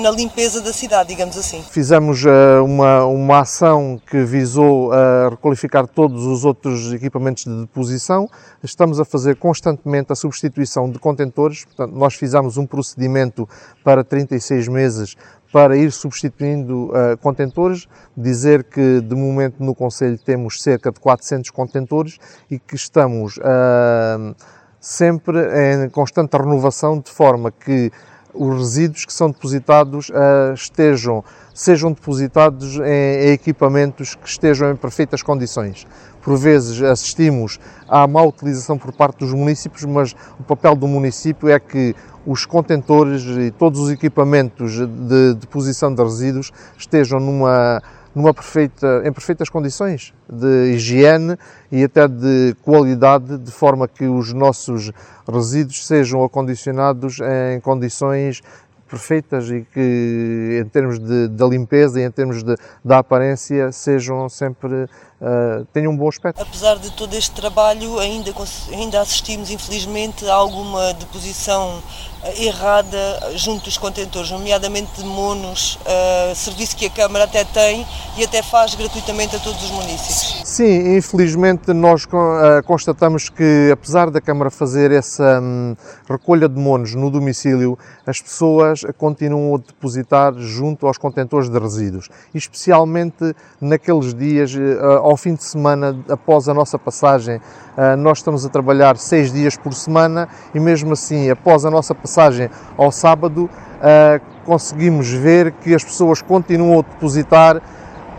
na 0.01 0.11
limpeza 0.11 0.61
da 0.61 0.71
cidade, 0.71 1.09
digamos 1.09 1.37
assim. 1.37 1.61
Fizemos 1.69 2.23
uh, 2.23 2.63
uma, 2.63 3.05
uma 3.05 3.39
ação 3.39 3.99
que 4.09 4.23
visou 4.23 4.89
uh, 4.89 5.29
requalificar 5.31 5.87
todos 5.87 6.25
os 6.25 6.45
outros 6.45 6.93
equipamentos 6.93 7.43
de 7.43 7.61
deposição. 7.61 8.29
Estamos 8.63 8.99
a 8.99 9.05
fazer 9.05 9.35
constantemente 9.35 10.13
a 10.13 10.15
substituição 10.15 10.89
de 10.89 10.99
contentores. 10.99 11.65
Portanto, 11.65 11.93
nós 11.93 12.15
fizemos 12.21 12.55
um 12.55 12.67
procedimento 12.67 13.49
para 13.83 14.03
36 14.03 14.67
meses 14.67 15.17
para 15.51 15.75
ir 15.75 15.91
substituindo 15.91 16.91
uh, 16.91 17.17
contentores, 17.19 17.87
dizer 18.15 18.63
que 18.63 19.01
de 19.01 19.15
momento 19.15 19.55
no 19.63 19.73
Conselho 19.73 20.17
temos 20.19 20.61
cerca 20.61 20.91
de 20.91 20.99
400 20.99 21.49
contentores 21.49 22.19
e 22.49 22.59
que 22.59 22.75
estamos 22.75 23.37
uh, 23.37 24.35
sempre 24.79 25.39
em 25.39 25.89
constante 25.89 26.37
renovação, 26.37 26.99
de 26.99 27.09
forma 27.09 27.51
que 27.51 27.91
os 28.33 28.57
resíduos 28.57 29.03
que 29.03 29.11
são 29.11 29.29
depositados 29.31 30.09
uh, 30.09 30.53
estejam, 30.53 31.23
sejam 31.53 31.91
depositados 31.91 32.75
em, 32.77 32.81
em, 32.81 33.31
equipamentos 33.31 34.15
que 34.15 34.29
estejam 34.29 34.71
em 34.71 34.75
perfeitas 34.75 35.21
condições. 35.23 35.85
Por 36.21 36.37
vezes 36.37 36.81
assistimos 36.81 37.59
à 37.87 38.07
má 38.07 38.21
utilização 38.23 38.77
por 38.77 38.93
parte 38.93 39.19
dos 39.19 39.33
municípios, 39.33 39.83
mas 39.85 40.15
o 40.39 40.43
papel 40.43 40.75
do 40.75 40.87
município 40.87 41.49
é 41.49 41.59
que 41.59 41.95
os 42.25 42.45
contentores 42.45 43.23
e 43.23 43.51
todos 43.51 43.79
os 43.79 43.89
equipamentos 43.89 44.73
de 44.73 45.33
deposição 45.33 45.93
de 45.93 46.03
resíduos 46.03 46.51
estejam 46.77 47.19
numa 47.19 47.81
numa 48.13 48.33
perfeita, 48.33 49.01
em 49.05 49.11
perfeitas 49.11 49.49
condições 49.49 50.13
de 50.29 50.73
higiene 50.73 51.37
e 51.71 51.83
até 51.83 52.07
de 52.07 52.55
qualidade, 52.61 53.37
de 53.37 53.51
forma 53.51 53.87
que 53.87 54.05
os 54.05 54.33
nossos 54.33 54.91
resíduos 55.31 55.87
sejam 55.87 56.23
acondicionados 56.23 57.19
em 57.21 57.59
condições 57.61 58.41
perfeitas 58.89 59.49
e 59.49 59.65
que, 59.73 60.61
em 60.61 60.67
termos 60.67 60.99
de, 60.99 61.29
da 61.29 61.47
limpeza 61.47 62.01
e 62.01 62.03
em 62.03 62.11
termos 62.11 62.43
de, 62.43 62.53
da 62.83 62.97
aparência, 62.97 63.71
sejam 63.71 64.27
sempre 64.27 64.87
uh, 65.21 65.65
tenham 65.71 65.93
um 65.93 65.97
bom 65.97 66.09
aspecto. 66.09 66.41
Apesar 66.41 66.77
de 66.77 66.91
todo 66.91 67.13
este 67.13 67.31
trabalho, 67.31 67.99
ainda, 67.99 68.33
ainda 68.71 68.99
assistimos, 68.99 69.49
infelizmente, 69.49 70.27
a 70.27 70.33
alguma 70.33 70.93
deposição 70.95 71.81
errada 72.37 72.97
junto 73.35 73.65
dos 73.65 73.77
contentores, 73.77 74.29
nomeadamente 74.29 75.01
de 75.01 75.05
monos, 75.05 75.79
uh, 75.81 76.35
serviço 76.35 76.75
que 76.75 76.85
a 76.85 76.89
Câmara 76.89 77.23
até 77.23 77.43
tem 77.43 77.85
e 78.17 78.23
até 78.23 78.43
faz 78.43 78.75
gratuitamente 78.75 79.35
a 79.35 79.39
todos 79.39 79.63
os 79.63 79.71
municípios. 79.71 80.41
Sim, 80.45 80.97
infelizmente 80.97 81.73
nós 81.73 82.05
constatamos 82.65 83.29
que 83.29 83.69
apesar 83.71 84.11
da 84.11 84.21
Câmara 84.21 84.51
fazer 84.51 84.91
essa 84.91 85.39
um, 85.41 85.75
recolha 86.07 86.47
de 86.47 86.59
monos 86.59 86.93
no 86.93 87.09
domicílio, 87.09 87.77
as 88.05 88.21
pessoas 88.21 88.81
continuam 88.97 89.55
a 89.55 89.57
depositar 89.57 90.33
junto 90.37 90.85
aos 90.85 90.97
contentores 90.97 91.49
de 91.49 91.57
resíduos, 91.57 92.09
especialmente 92.33 93.33
naqueles 93.59 94.13
dias, 94.13 94.53
uh, 94.53 94.99
ao 95.11 95.17
fim 95.17 95.35
de 95.35 95.43
semana, 95.43 95.95
após 96.09 96.47
a 96.47 96.53
nossa 96.53 96.79
passagem, 96.79 97.41
nós 97.97 98.19
estamos 98.19 98.45
a 98.45 98.49
trabalhar 98.49 98.97
seis 98.97 99.31
dias 99.31 99.57
por 99.57 99.73
semana 99.73 100.27
e 100.55 100.59
mesmo 100.59 100.93
assim, 100.93 101.29
após 101.29 101.65
a 101.65 101.69
nossa 101.69 101.93
passagem, 101.93 102.49
ao 102.77 102.91
sábado, 102.91 103.49
uh, 103.81 104.21
conseguimos 104.45 105.09
ver 105.11 105.51
que 105.51 105.75
as 105.75 105.83
pessoas 105.83 106.21
continuam 106.21 106.79
a 106.79 106.81
depositar, 106.81 107.61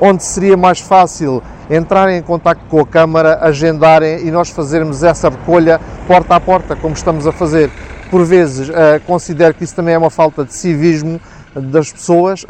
onde 0.01 0.23
seria 0.23 0.57
mais 0.57 0.81
fácil 0.81 1.43
entrarem 1.71 2.19
em 2.19 2.23
contato 2.23 2.61
com 2.69 2.81
a 2.81 2.87
Câmara, 2.87 3.39
agendarem 3.41 4.27
e 4.27 4.31
nós 4.31 4.51
fazermos 4.51 5.03
essa 5.03 5.31
recolha 5.31 5.81
porta 6.07 6.37
a 6.37 6.41
porta, 6.41 6.77
como 6.77 6.95
estamos 6.95 7.27
a 7.27 7.33
fazer. 7.33 7.71
Por 8.11 8.25
vezes, 8.25 8.69
uh, 8.69 9.01
considero 9.07 9.55
que 9.55 9.65
isso 9.65 9.75
também 9.75 9.95
é 9.95 9.99
uma 9.99 10.11
falta 10.11 10.45
de 10.45 10.53
civismo 10.53 11.21
das 11.55 11.93
pessoas, 11.93 12.47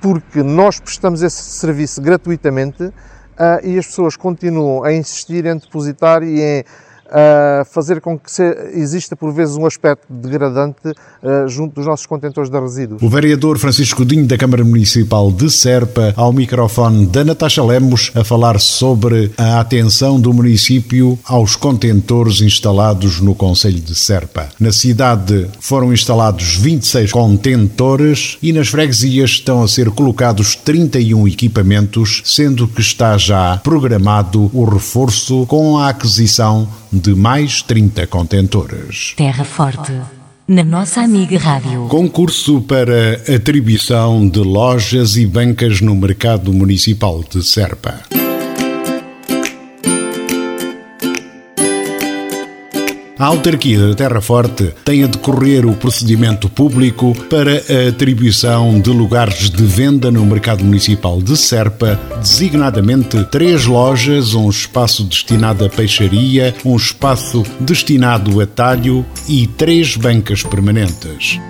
porque 0.00 0.42
nós 0.42 0.80
prestamos 0.80 1.22
esse 1.22 1.42
serviço 1.42 2.00
gratuitamente 2.00 2.92
e 3.62 3.78
as 3.78 3.86
pessoas 3.86 4.16
continuam 4.16 4.82
a 4.84 4.92
insistir 4.92 5.46
em 5.46 5.56
depositar 5.56 6.22
e 6.22 6.40
em 6.40 6.64
a 7.10 7.64
fazer 7.64 8.00
com 8.00 8.18
que 8.18 8.30
exista 8.72 9.16
por 9.16 9.32
vezes 9.32 9.56
um 9.56 9.66
aspecto 9.66 10.06
degradante 10.08 10.88
uh, 10.88 11.48
junto 11.48 11.74
dos 11.76 11.86
nossos 11.86 12.06
contentores 12.06 12.50
de 12.50 12.58
resíduos. 12.58 13.02
O 13.02 13.08
vereador 13.08 13.58
Francisco 13.58 14.04
Dinho 14.04 14.26
da 14.26 14.36
Câmara 14.36 14.64
Municipal 14.64 15.30
de 15.32 15.50
Serpa 15.50 16.12
ao 16.16 16.32
microfone 16.32 17.06
da 17.06 17.24
Natasha 17.24 17.62
Lemos 17.62 18.10
a 18.14 18.24
falar 18.24 18.60
sobre 18.60 19.32
a 19.36 19.60
atenção 19.60 20.20
do 20.20 20.32
município 20.32 21.18
aos 21.24 21.56
contentores 21.56 22.40
instalados 22.40 23.20
no 23.20 23.34
Conselho 23.34 23.80
de 23.80 23.94
Serpa. 23.94 24.48
Na 24.60 24.72
cidade 24.72 25.48
foram 25.60 25.92
instalados 25.92 26.56
26 26.56 27.12
contentores 27.12 28.38
e 28.42 28.52
nas 28.52 28.68
freguesias 28.68 29.30
estão 29.30 29.62
a 29.62 29.68
ser 29.68 29.90
colocados 29.90 30.54
31 30.56 31.26
equipamentos, 31.28 32.22
sendo 32.24 32.68
que 32.68 32.80
está 32.80 33.16
já 33.16 33.58
programado 33.58 34.50
o 34.52 34.64
reforço 34.64 35.46
com 35.46 35.78
a 35.78 35.88
aquisição 35.88 36.68
de 36.98 37.14
mais 37.14 37.62
30 37.62 38.06
contentores. 38.06 39.14
Terra 39.16 39.44
Forte. 39.44 39.92
Na 40.46 40.64
nossa 40.64 41.02
amiga 41.02 41.38
Rádio. 41.38 41.86
Concurso 41.88 42.62
para 42.62 43.14
atribuição 43.34 44.28
de 44.28 44.40
lojas 44.40 45.16
e 45.16 45.26
bancas 45.26 45.80
no 45.80 45.94
mercado 45.94 46.52
municipal 46.52 47.22
de 47.22 47.42
Serpa. 47.42 48.00
A 53.18 53.26
autarquia 53.26 53.88
da 53.88 53.94
Terra 53.96 54.20
Forte 54.20 54.72
tem 54.84 55.02
a 55.02 55.08
decorrer 55.08 55.66
o 55.66 55.74
procedimento 55.74 56.48
público 56.48 57.12
para 57.28 57.50
a 57.50 57.88
atribuição 57.88 58.80
de 58.80 58.90
lugares 58.90 59.50
de 59.50 59.64
venda 59.64 60.08
no 60.08 60.24
mercado 60.24 60.62
municipal 60.62 61.20
de 61.20 61.36
Serpa, 61.36 61.98
designadamente 62.20 63.24
três 63.24 63.66
lojas, 63.66 64.34
um 64.34 64.48
espaço 64.48 65.02
destinado 65.02 65.64
a 65.64 65.68
peixaria, 65.68 66.54
um 66.64 66.76
espaço 66.76 67.42
destinado 67.58 68.40
a 68.40 68.46
talho 68.46 69.04
e 69.28 69.48
três 69.48 69.96
bancas 69.96 70.44
permanentes. 70.44 71.40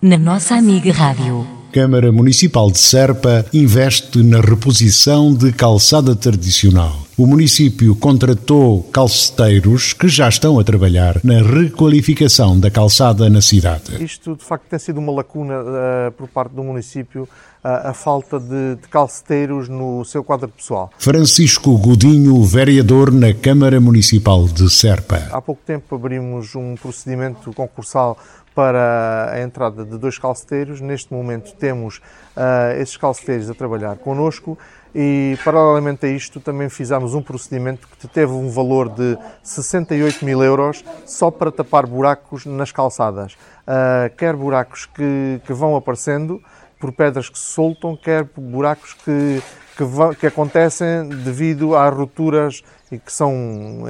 na 0.00 0.16
nossa 0.16 0.54
amiga 0.54 0.90
Rádio. 0.90 1.46
Câmara 1.70 2.10
Municipal 2.10 2.70
de 2.70 2.78
Serpa 2.78 3.44
investe 3.52 4.22
na 4.22 4.40
reposição 4.40 5.34
de 5.34 5.52
calçada 5.52 6.16
tradicional. 6.16 7.03
O 7.16 7.28
município 7.28 7.94
contratou 7.94 8.82
calceteiros 8.92 9.92
que 9.92 10.08
já 10.08 10.28
estão 10.28 10.58
a 10.58 10.64
trabalhar 10.64 11.20
na 11.22 11.42
requalificação 11.42 12.58
da 12.58 12.72
calçada 12.72 13.30
na 13.30 13.40
cidade. 13.40 14.02
Isto, 14.02 14.34
de 14.34 14.42
facto, 14.42 14.64
tem 14.68 14.80
sido 14.80 14.98
uma 14.98 15.12
lacuna 15.12 15.60
uh, 15.60 16.12
por 16.16 16.26
parte 16.26 16.52
do 16.52 16.64
município 16.64 17.28
a, 17.62 17.94
falta 17.94 18.40
de, 18.40 18.74
de 18.82 18.88
calceteiros 18.88 19.68
no 19.68 20.04
seu 20.04 20.24
quadro 20.24 20.48
pessoal. 20.48 20.90
Francisco 20.98 21.78
Godinho, 21.78 22.42
vereador 22.42 23.12
na 23.12 23.32
Câmara 23.32 23.80
Municipal 23.80 24.46
de 24.48 24.68
Serpa. 24.68 25.28
Há 25.30 25.40
pouco 25.40 25.62
tempo 25.64 25.94
abrimos 25.94 26.56
um 26.56 26.74
procedimento 26.74 27.52
concursal 27.52 28.18
para 28.54 29.30
a 29.32 29.40
entrada 29.40 29.84
de 29.84 29.96
dois 29.96 30.18
calceteiros. 30.18 30.80
Neste 30.80 31.12
momento 31.12 31.54
temos 31.54 31.98
uh, 32.36 32.80
esses 32.80 32.96
calceteiros 32.96 33.48
a 33.48 33.54
trabalhar 33.54 33.96
connosco 33.98 34.58
e, 34.94 35.36
paralelamente 35.44 36.06
a 36.06 36.08
isto, 36.08 36.38
também 36.38 36.68
fizemos 36.68 37.14
um 37.14 37.22
procedimento 37.22 37.88
que 37.98 38.06
teve 38.06 38.32
um 38.32 38.48
valor 38.48 38.88
de 38.88 39.18
68 39.42 40.24
mil 40.24 40.42
euros 40.42 40.84
só 41.04 41.30
para 41.30 41.50
tapar 41.50 41.86
buracos 41.86 42.46
nas 42.46 42.70
calçadas. 42.70 43.32
Uh, 43.32 44.14
quer 44.16 44.36
buracos 44.36 44.86
que, 44.86 45.40
que 45.44 45.52
vão 45.52 45.74
aparecendo, 45.74 46.40
por 46.78 46.92
pedras 46.92 47.28
que 47.28 47.38
se 47.38 47.46
soltam, 47.46 47.96
quer 47.96 48.24
buracos 48.36 48.92
que, 48.92 49.42
que, 49.76 50.16
que 50.20 50.26
acontecem 50.26 51.08
devido 51.08 51.74
às 51.74 51.92
rupturas 51.92 52.62
e 52.92 52.98
que 52.98 53.12
são 53.12 53.32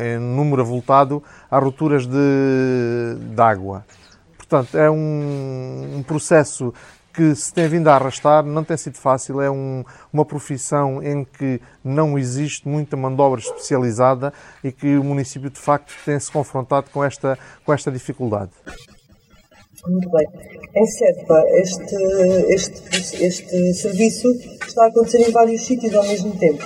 em 0.01 0.19
número 0.19 0.63
avultado, 0.63 1.23
às 1.51 1.63
rupturas 1.63 2.07
de, 2.07 3.17
de 3.19 3.43
água. 3.43 3.85
Portanto, 4.39 4.79
é 4.79 4.91
um, 4.91 5.97
um 5.97 6.03
processo 6.03 6.73
que 7.15 7.35
se 7.35 7.53
tem 7.53 7.69
vindo 7.69 7.89
a 7.89 7.95
arrastar, 7.95 8.45
não 8.45 8.65
tem 8.65 8.77
sido 8.77 8.99
fácil, 8.99 9.41
é 9.41 9.49
um, 9.49 9.85
uma 10.13 10.25
profissão 10.25 11.01
em 11.01 11.25
que 11.25 11.61
não 11.83 12.19
existe 12.19 12.69
muita 12.69 12.97
mão 12.97 13.15
de 13.15 13.21
obra 13.21 13.41
especializada 13.41 14.33
e 14.63 14.73
que 14.73 14.97
o 14.97 15.05
município 15.05 15.49
de 15.49 15.59
facto 15.61 15.93
tem 16.05 16.19
se 16.19 16.31
confrontado 16.31 16.91
com 16.91 17.05
esta, 17.05 17.39
com 17.65 17.73
esta 17.73 17.91
dificuldade. 17.91 18.51
Muito 19.87 20.11
bem. 20.11 20.27
Em 20.77 20.87
Serpa, 20.87 21.43
este, 21.53 21.95
este, 22.49 23.25
este 23.25 23.75
serviço 23.75 24.29
está 24.67 24.85
a 24.85 24.89
acontecer 24.89 25.19
em 25.19 25.31
vários 25.31 25.65
sítios 25.65 25.95
ao 25.95 26.05
mesmo 26.05 26.37
tempo. 26.37 26.65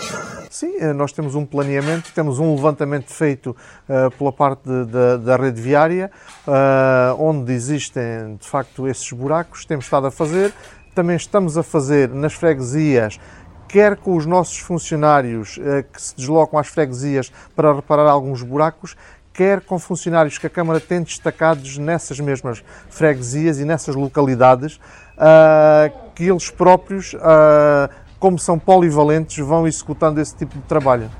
Sim, 0.50 0.76
eh, 0.78 0.92
nós 0.92 1.12
temos 1.12 1.34
um 1.34 1.44
planeamento, 1.44 2.10
temos 2.14 2.38
um 2.38 2.54
levantamento 2.54 3.12
feito 3.12 3.54
uh, 3.88 4.10
pela 4.16 4.32
parte 4.32 4.62
de, 4.64 4.86
de, 4.86 5.24
da 5.24 5.36
rede 5.36 5.60
viária, 5.60 6.10
uh, 6.46 7.22
onde 7.22 7.52
existem 7.52 8.36
de 8.40 8.48
facto 8.48 8.88
esses 8.88 9.12
buracos, 9.12 9.66
temos 9.66 9.84
estado 9.84 10.06
a 10.06 10.10
fazer. 10.10 10.52
Também 10.94 11.16
estamos 11.16 11.58
a 11.58 11.62
fazer 11.62 12.08
nas 12.08 12.32
freguesias 12.32 13.20
quer 13.68 13.96
com 13.96 14.16
os 14.16 14.24
nossos 14.24 14.56
funcionários 14.58 15.58
que 15.92 16.00
se 16.00 16.16
deslocam 16.16 16.58
às 16.58 16.68
freguesias 16.68 17.30
para 17.54 17.74
reparar 17.74 18.08
alguns 18.08 18.42
buracos, 18.42 18.96
quer 19.38 19.60
com 19.60 19.78
funcionários 19.78 20.36
que 20.36 20.48
a 20.48 20.50
Câmara 20.50 20.80
tem 20.80 21.00
destacados 21.00 21.78
nessas 21.78 22.18
mesmas 22.18 22.64
freguesias 22.90 23.60
e 23.60 23.64
nessas 23.64 23.94
localidades, 23.94 24.80
uh, 25.16 26.12
que 26.12 26.24
eles 26.24 26.50
próprios, 26.50 27.14
uh, 27.14 27.88
como 28.18 28.38
são 28.38 28.58
polivalentes, 28.58 29.38
vão 29.44 29.66
executando 29.66 30.20
esse 30.20 30.34
tipo 30.34 30.56
de 30.56 30.64
trabalho. 30.64 31.10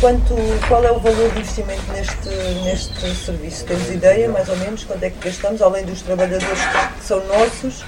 Quanto, 0.00 0.34
qual 0.68 0.84
é 0.84 0.92
o 0.92 1.00
valor 1.00 1.28
de 1.30 1.40
investimento 1.40 1.82
neste, 1.92 2.28
neste 2.62 3.16
serviço? 3.16 3.64
Temos 3.64 3.90
ideia, 3.90 4.28
mais 4.28 4.48
ou 4.48 4.56
menos, 4.56 4.84
quanto 4.84 5.02
é 5.02 5.10
que 5.10 5.18
gastamos, 5.18 5.60
além 5.60 5.84
dos 5.84 6.02
trabalhadores 6.02 6.60
que 6.98 7.04
são 7.04 7.20
nossos? 7.26 7.84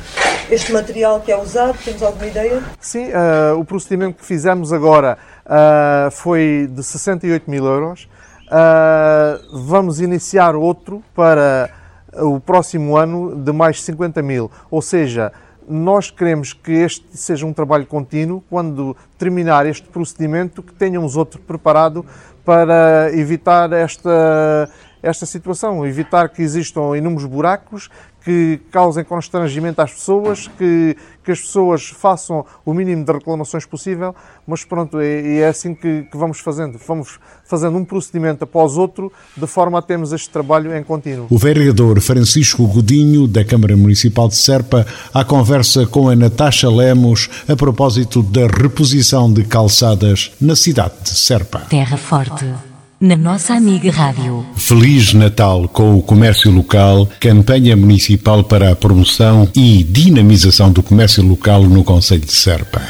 Este 0.51 0.73
material 0.73 1.21
que 1.21 1.31
é 1.31 1.41
usado, 1.41 1.79
temos 1.85 2.03
alguma 2.03 2.27
ideia? 2.27 2.65
Sim, 2.81 3.11
uh, 3.11 3.57
o 3.57 3.65
procedimento 3.65 4.19
que 4.19 4.25
fizemos 4.25 4.73
agora 4.73 5.19
uh, 5.47 6.11
foi 6.11 6.69
de 6.69 6.83
68 6.83 7.49
mil 7.49 7.65
euros. 7.65 8.09
Uh, 8.47 9.61
vamos 9.61 10.01
iniciar 10.01 10.57
outro 10.57 11.05
para 11.15 11.71
o 12.15 12.41
próximo 12.41 12.97
ano 12.97 13.37
de 13.37 13.53
mais 13.53 13.85
50 13.85 14.21
mil. 14.21 14.51
Ou 14.69 14.83
seja, 14.83 15.33
nós 15.71 16.11
queremos 16.11 16.53
que 16.53 16.73
este 16.73 17.17
seja 17.17 17.47
um 17.47 17.53
trabalho 17.53 17.87
contínuo. 17.87 18.43
Quando 18.51 18.97
terminar 19.17 19.67
este 19.67 19.89
procedimento, 19.89 20.63
que 20.63 20.73
tenhamos 20.73 21.17
outro 21.17 21.41
preparado 21.41 22.05
para 22.45 23.11
evitar 23.13 23.73
esta, 23.73 24.69
esta 25.03 25.27
situação, 25.27 25.87
evitar 25.87 26.29
que 26.29 26.43
existam 26.43 26.97
inúmeros 26.97 27.25
buracos, 27.25 27.89
que 28.25 28.61
causem 28.71 29.03
constrangimento 29.03 29.81
às 29.81 29.93
pessoas, 29.93 30.49
que, 30.59 30.97
que 31.25 31.33
as 31.33 31.41
pessoas 31.41 31.89
façam 31.89 32.45
o 32.65 32.75
mínimo 32.75 33.05
de 33.05 33.13
reclamações 33.13 33.65
possível, 33.65 34.15
mas 34.47 34.65
pronto, 34.65 35.01
é, 35.01 35.39
é 35.39 35.49
assim 35.49 35.75
que, 35.75 36.03
que, 36.03 36.17
vamos 36.17 36.41
fazendo. 36.41 36.79
Vamos 36.87 37.19
fazendo 37.45 37.77
um 37.79 37.85
procedimento 37.85 38.45
após 38.45 38.77
outro, 38.77 39.11
de 39.37 39.47
forma 39.47 39.79
a 39.79 39.83
termos 39.83 40.13
este 40.13 40.29
trabalho 40.29 40.77
em 40.77 40.83
contínuo. 40.85 41.27
O 41.31 41.39
vereador 41.39 42.01
Francisco 42.01 42.67
Godinho, 42.67 43.27
da 43.27 43.45
Câmara 43.45 43.77
Municipal 43.77 44.29
de 44.29 44.37
Serpa, 44.37 44.87
à 45.15 45.25
conversa 45.25 45.87
com 45.87 46.09
a 46.09 46.17
Natasha 46.17 46.69
Lemos 46.69 47.29
a 47.49 47.57
propósito 47.57 48.23
da 48.23 48.47
reposição 48.47 49.33
de 49.33 49.45
calçadas 49.45 50.33
na 50.41 50.55
cidade 50.55 50.95
de 51.03 51.11
Serpa. 51.11 51.61
Terra 51.71 51.97
Forte 51.97 52.70
na 53.01 53.17
nossa 53.17 53.55
amiga 53.55 53.91
Rádio. 53.91 54.45
Feliz 54.55 55.15
Natal 55.15 55.67
com 55.69 55.97
o 55.97 56.03
comércio 56.03 56.51
local, 56.51 57.09
campanha 57.19 57.75
municipal 57.75 58.45
para 58.45 58.71
a 58.71 58.77
promoção 58.77 59.49
e 59.57 59.83
dinamização 59.83 60.71
do 60.71 60.83
comércio 60.83 61.27
local 61.27 61.65
no 61.65 61.83
Conselho 61.83 62.21
de 62.21 62.33
Serpa. 62.33 62.83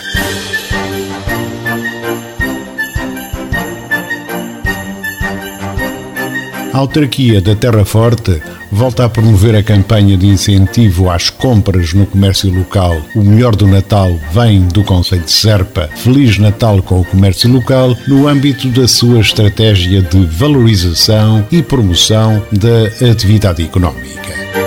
Autarquia 6.80 7.40
da 7.40 7.54
Terra 7.54 7.84
Forte 7.84 8.40
volta 8.72 9.04
a 9.04 9.08
promover 9.08 9.54
a 9.54 9.62
campanha 9.62 10.16
de 10.16 10.26
incentivo 10.26 11.10
às 11.10 11.28
compras 11.28 11.92
no 11.92 12.06
comércio 12.06 12.50
local. 12.52 12.96
O 13.14 13.22
melhor 13.22 13.54
do 13.54 13.66
Natal 13.66 14.10
vem 14.32 14.62
do 14.68 14.82
Conselho 14.82 15.22
de 15.22 15.30
Serpa. 15.30 15.88
Feliz 15.96 16.38
Natal 16.38 16.82
com 16.82 17.00
o 17.00 17.04
comércio 17.04 17.50
local 17.52 17.96
no 18.08 18.26
âmbito 18.26 18.68
da 18.68 18.88
sua 18.88 19.20
estratégia 19.20 20.02
de 20.02 20.24
valorização 20.24 21.46
e 21.50 21.62
promoção 21.62 22.42
da 22.52 23.10
atividade 23.10 23.62
económica. 23.62 24.59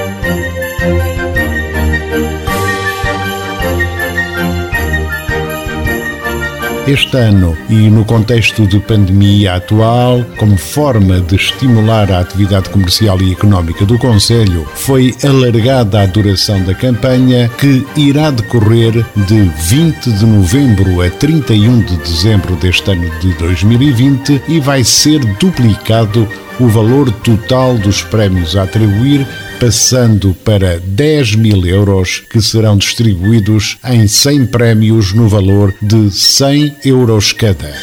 Este 6.86 7.16
ano 7.16 7.58
e 7.70 7.90
no 7.90 8.04
contexto 8.04 8.68
de 8.68 8.78
pandemia 8.78 9.56
atual, 9.56 10.22
como 10.38 10.58
forma 10.58 11.22
de 11.22 11.38
estimular 11.38 12.12
a 12.12 12.20
atividade 12.20 12.70
comercial 12.70 13.22
e 13.22 13.32
económica 13.32 13.86
do 13.86 13.98
Conselho, 13.98 14.68
foi 14.76 15.16
alargada 15.24 16.02
a 16.02 16.06
duração 16.06 16.62
da 16.64 16.74
campanha 16.74 17.50
que 17.58 17.88
irá 17.96 18.32
decorrer 18.32 19.06
de 19.16 19.50
20 19.60 20.12
de 20.12 20.26
novembro 20.26 21.02
a 21.02 21.10
31 21.10 21.84
de 21.84 21.96
dezembro 21.96 22.54
deste 22.58 22.92
ano 22.92 23.10
de 23.22 23.34
2020 23.36 24.42
e 24.50 24.60
vai 24.60 24.84
ser 24.84 25.20
duplicado 25.40 26.28
o 26.60 26.68
valor 26.68 27.12
total 27.12 27.78
dos 27.78 28.04
prémios 28.04 28.56
a 28.56 28.64
atribuir, 28.64 29.26
passando 29.60 30.36
para 30.44 30.80
10 30.80 31.36
mil 31.36 31.66
euros, 31.66 32.24
que 32.30 32.42
serão 32.42 32.78
distribuídos 32.78 33.78
em 33.86 34.08
100 34.08 34.48
prémios 34.48 35.14
no 35.14 35.28
valor 35.28 35.74
de 35.82 36.12
100 36.12 36.78
euros 36.86 37.32
cada. 37.32 37.74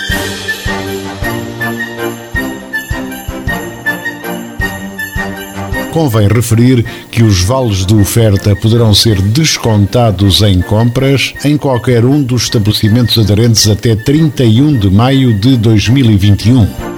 Convém 5.91 6.29
referir 6.29 6.85
que 7.11 7.23
os 7.23 7.43
vales 7.43 7.85
de 7.85 7.95
oferta 7.95 8.55
poderão 8.55 8.95
ser 8.95 9.21
descontados 9.21 10.41
em 10.41 10.61
compras 10.61 11.35
em 11.45 11.57
qualquer 11.57 12.05
um 12.05 12.23
dos 12.23 12.45
estabelecimentos 12.45 13.19
aderentes 13.19 13.69
até 13.69 13.97
31 13.97 14.79
de 14.79 14.89
maio 14.89 15.35
de 15.35 15.57
2021. 15.57 16.90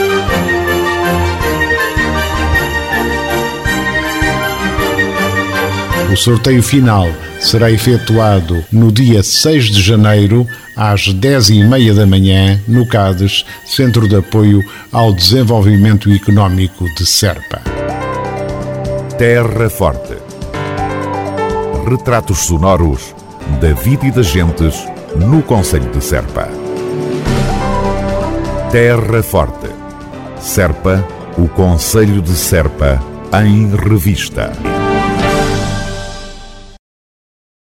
O 6.17 6.19
sorteio 6.19 6.63
final 6.63 7.07
será 7.39 7.71
efetuado 7.71 8.65
no 8.73 8.91
dia 8.91 9.23
6 9.23 9.67
de 9.67 9.83
janeiro, 9.83 10.47
às 10.75 11.13
10 11.13 11.51
e 11.51 11.63
meia 11.63 11.93
da 11.93 12.07
manhã, 12.07 12.59
no 12.67 12.89
CADES, 12.89 13.45
Centro 13.67 14.09
de 14.09 14.17
Apoio 14.17 14.65
ao 14.91 15.13
Desenvolvimento 15.13 16.11
Económico 16.11 16.87
de 16.95 17.05
Serpa. 17.05 17.61
Terra 19.19 19.69
Forte. 19.69 20.17
Retratos 21.87 22.47
sonoros 22.47 23.15
da 23.61 23.75
vida 23.75 24.07
e 24.07 24.11
das 24.11 24.29
gentes 24.29 24.75
no 25.17 25.43
Conselho 25.43 25.91
de 25.91 26.03
Serpa. 26.03 26.49
Terra 28.73 29.23
Forte. 29.23 29.69
Serpa, 30.41 31.07
o 31.37 31.47
Conselho 31.47 32.23
de 32.23 32.33
Serpa, 32.33 32.99
em 33.35 33.69
revista. 33.77 34.51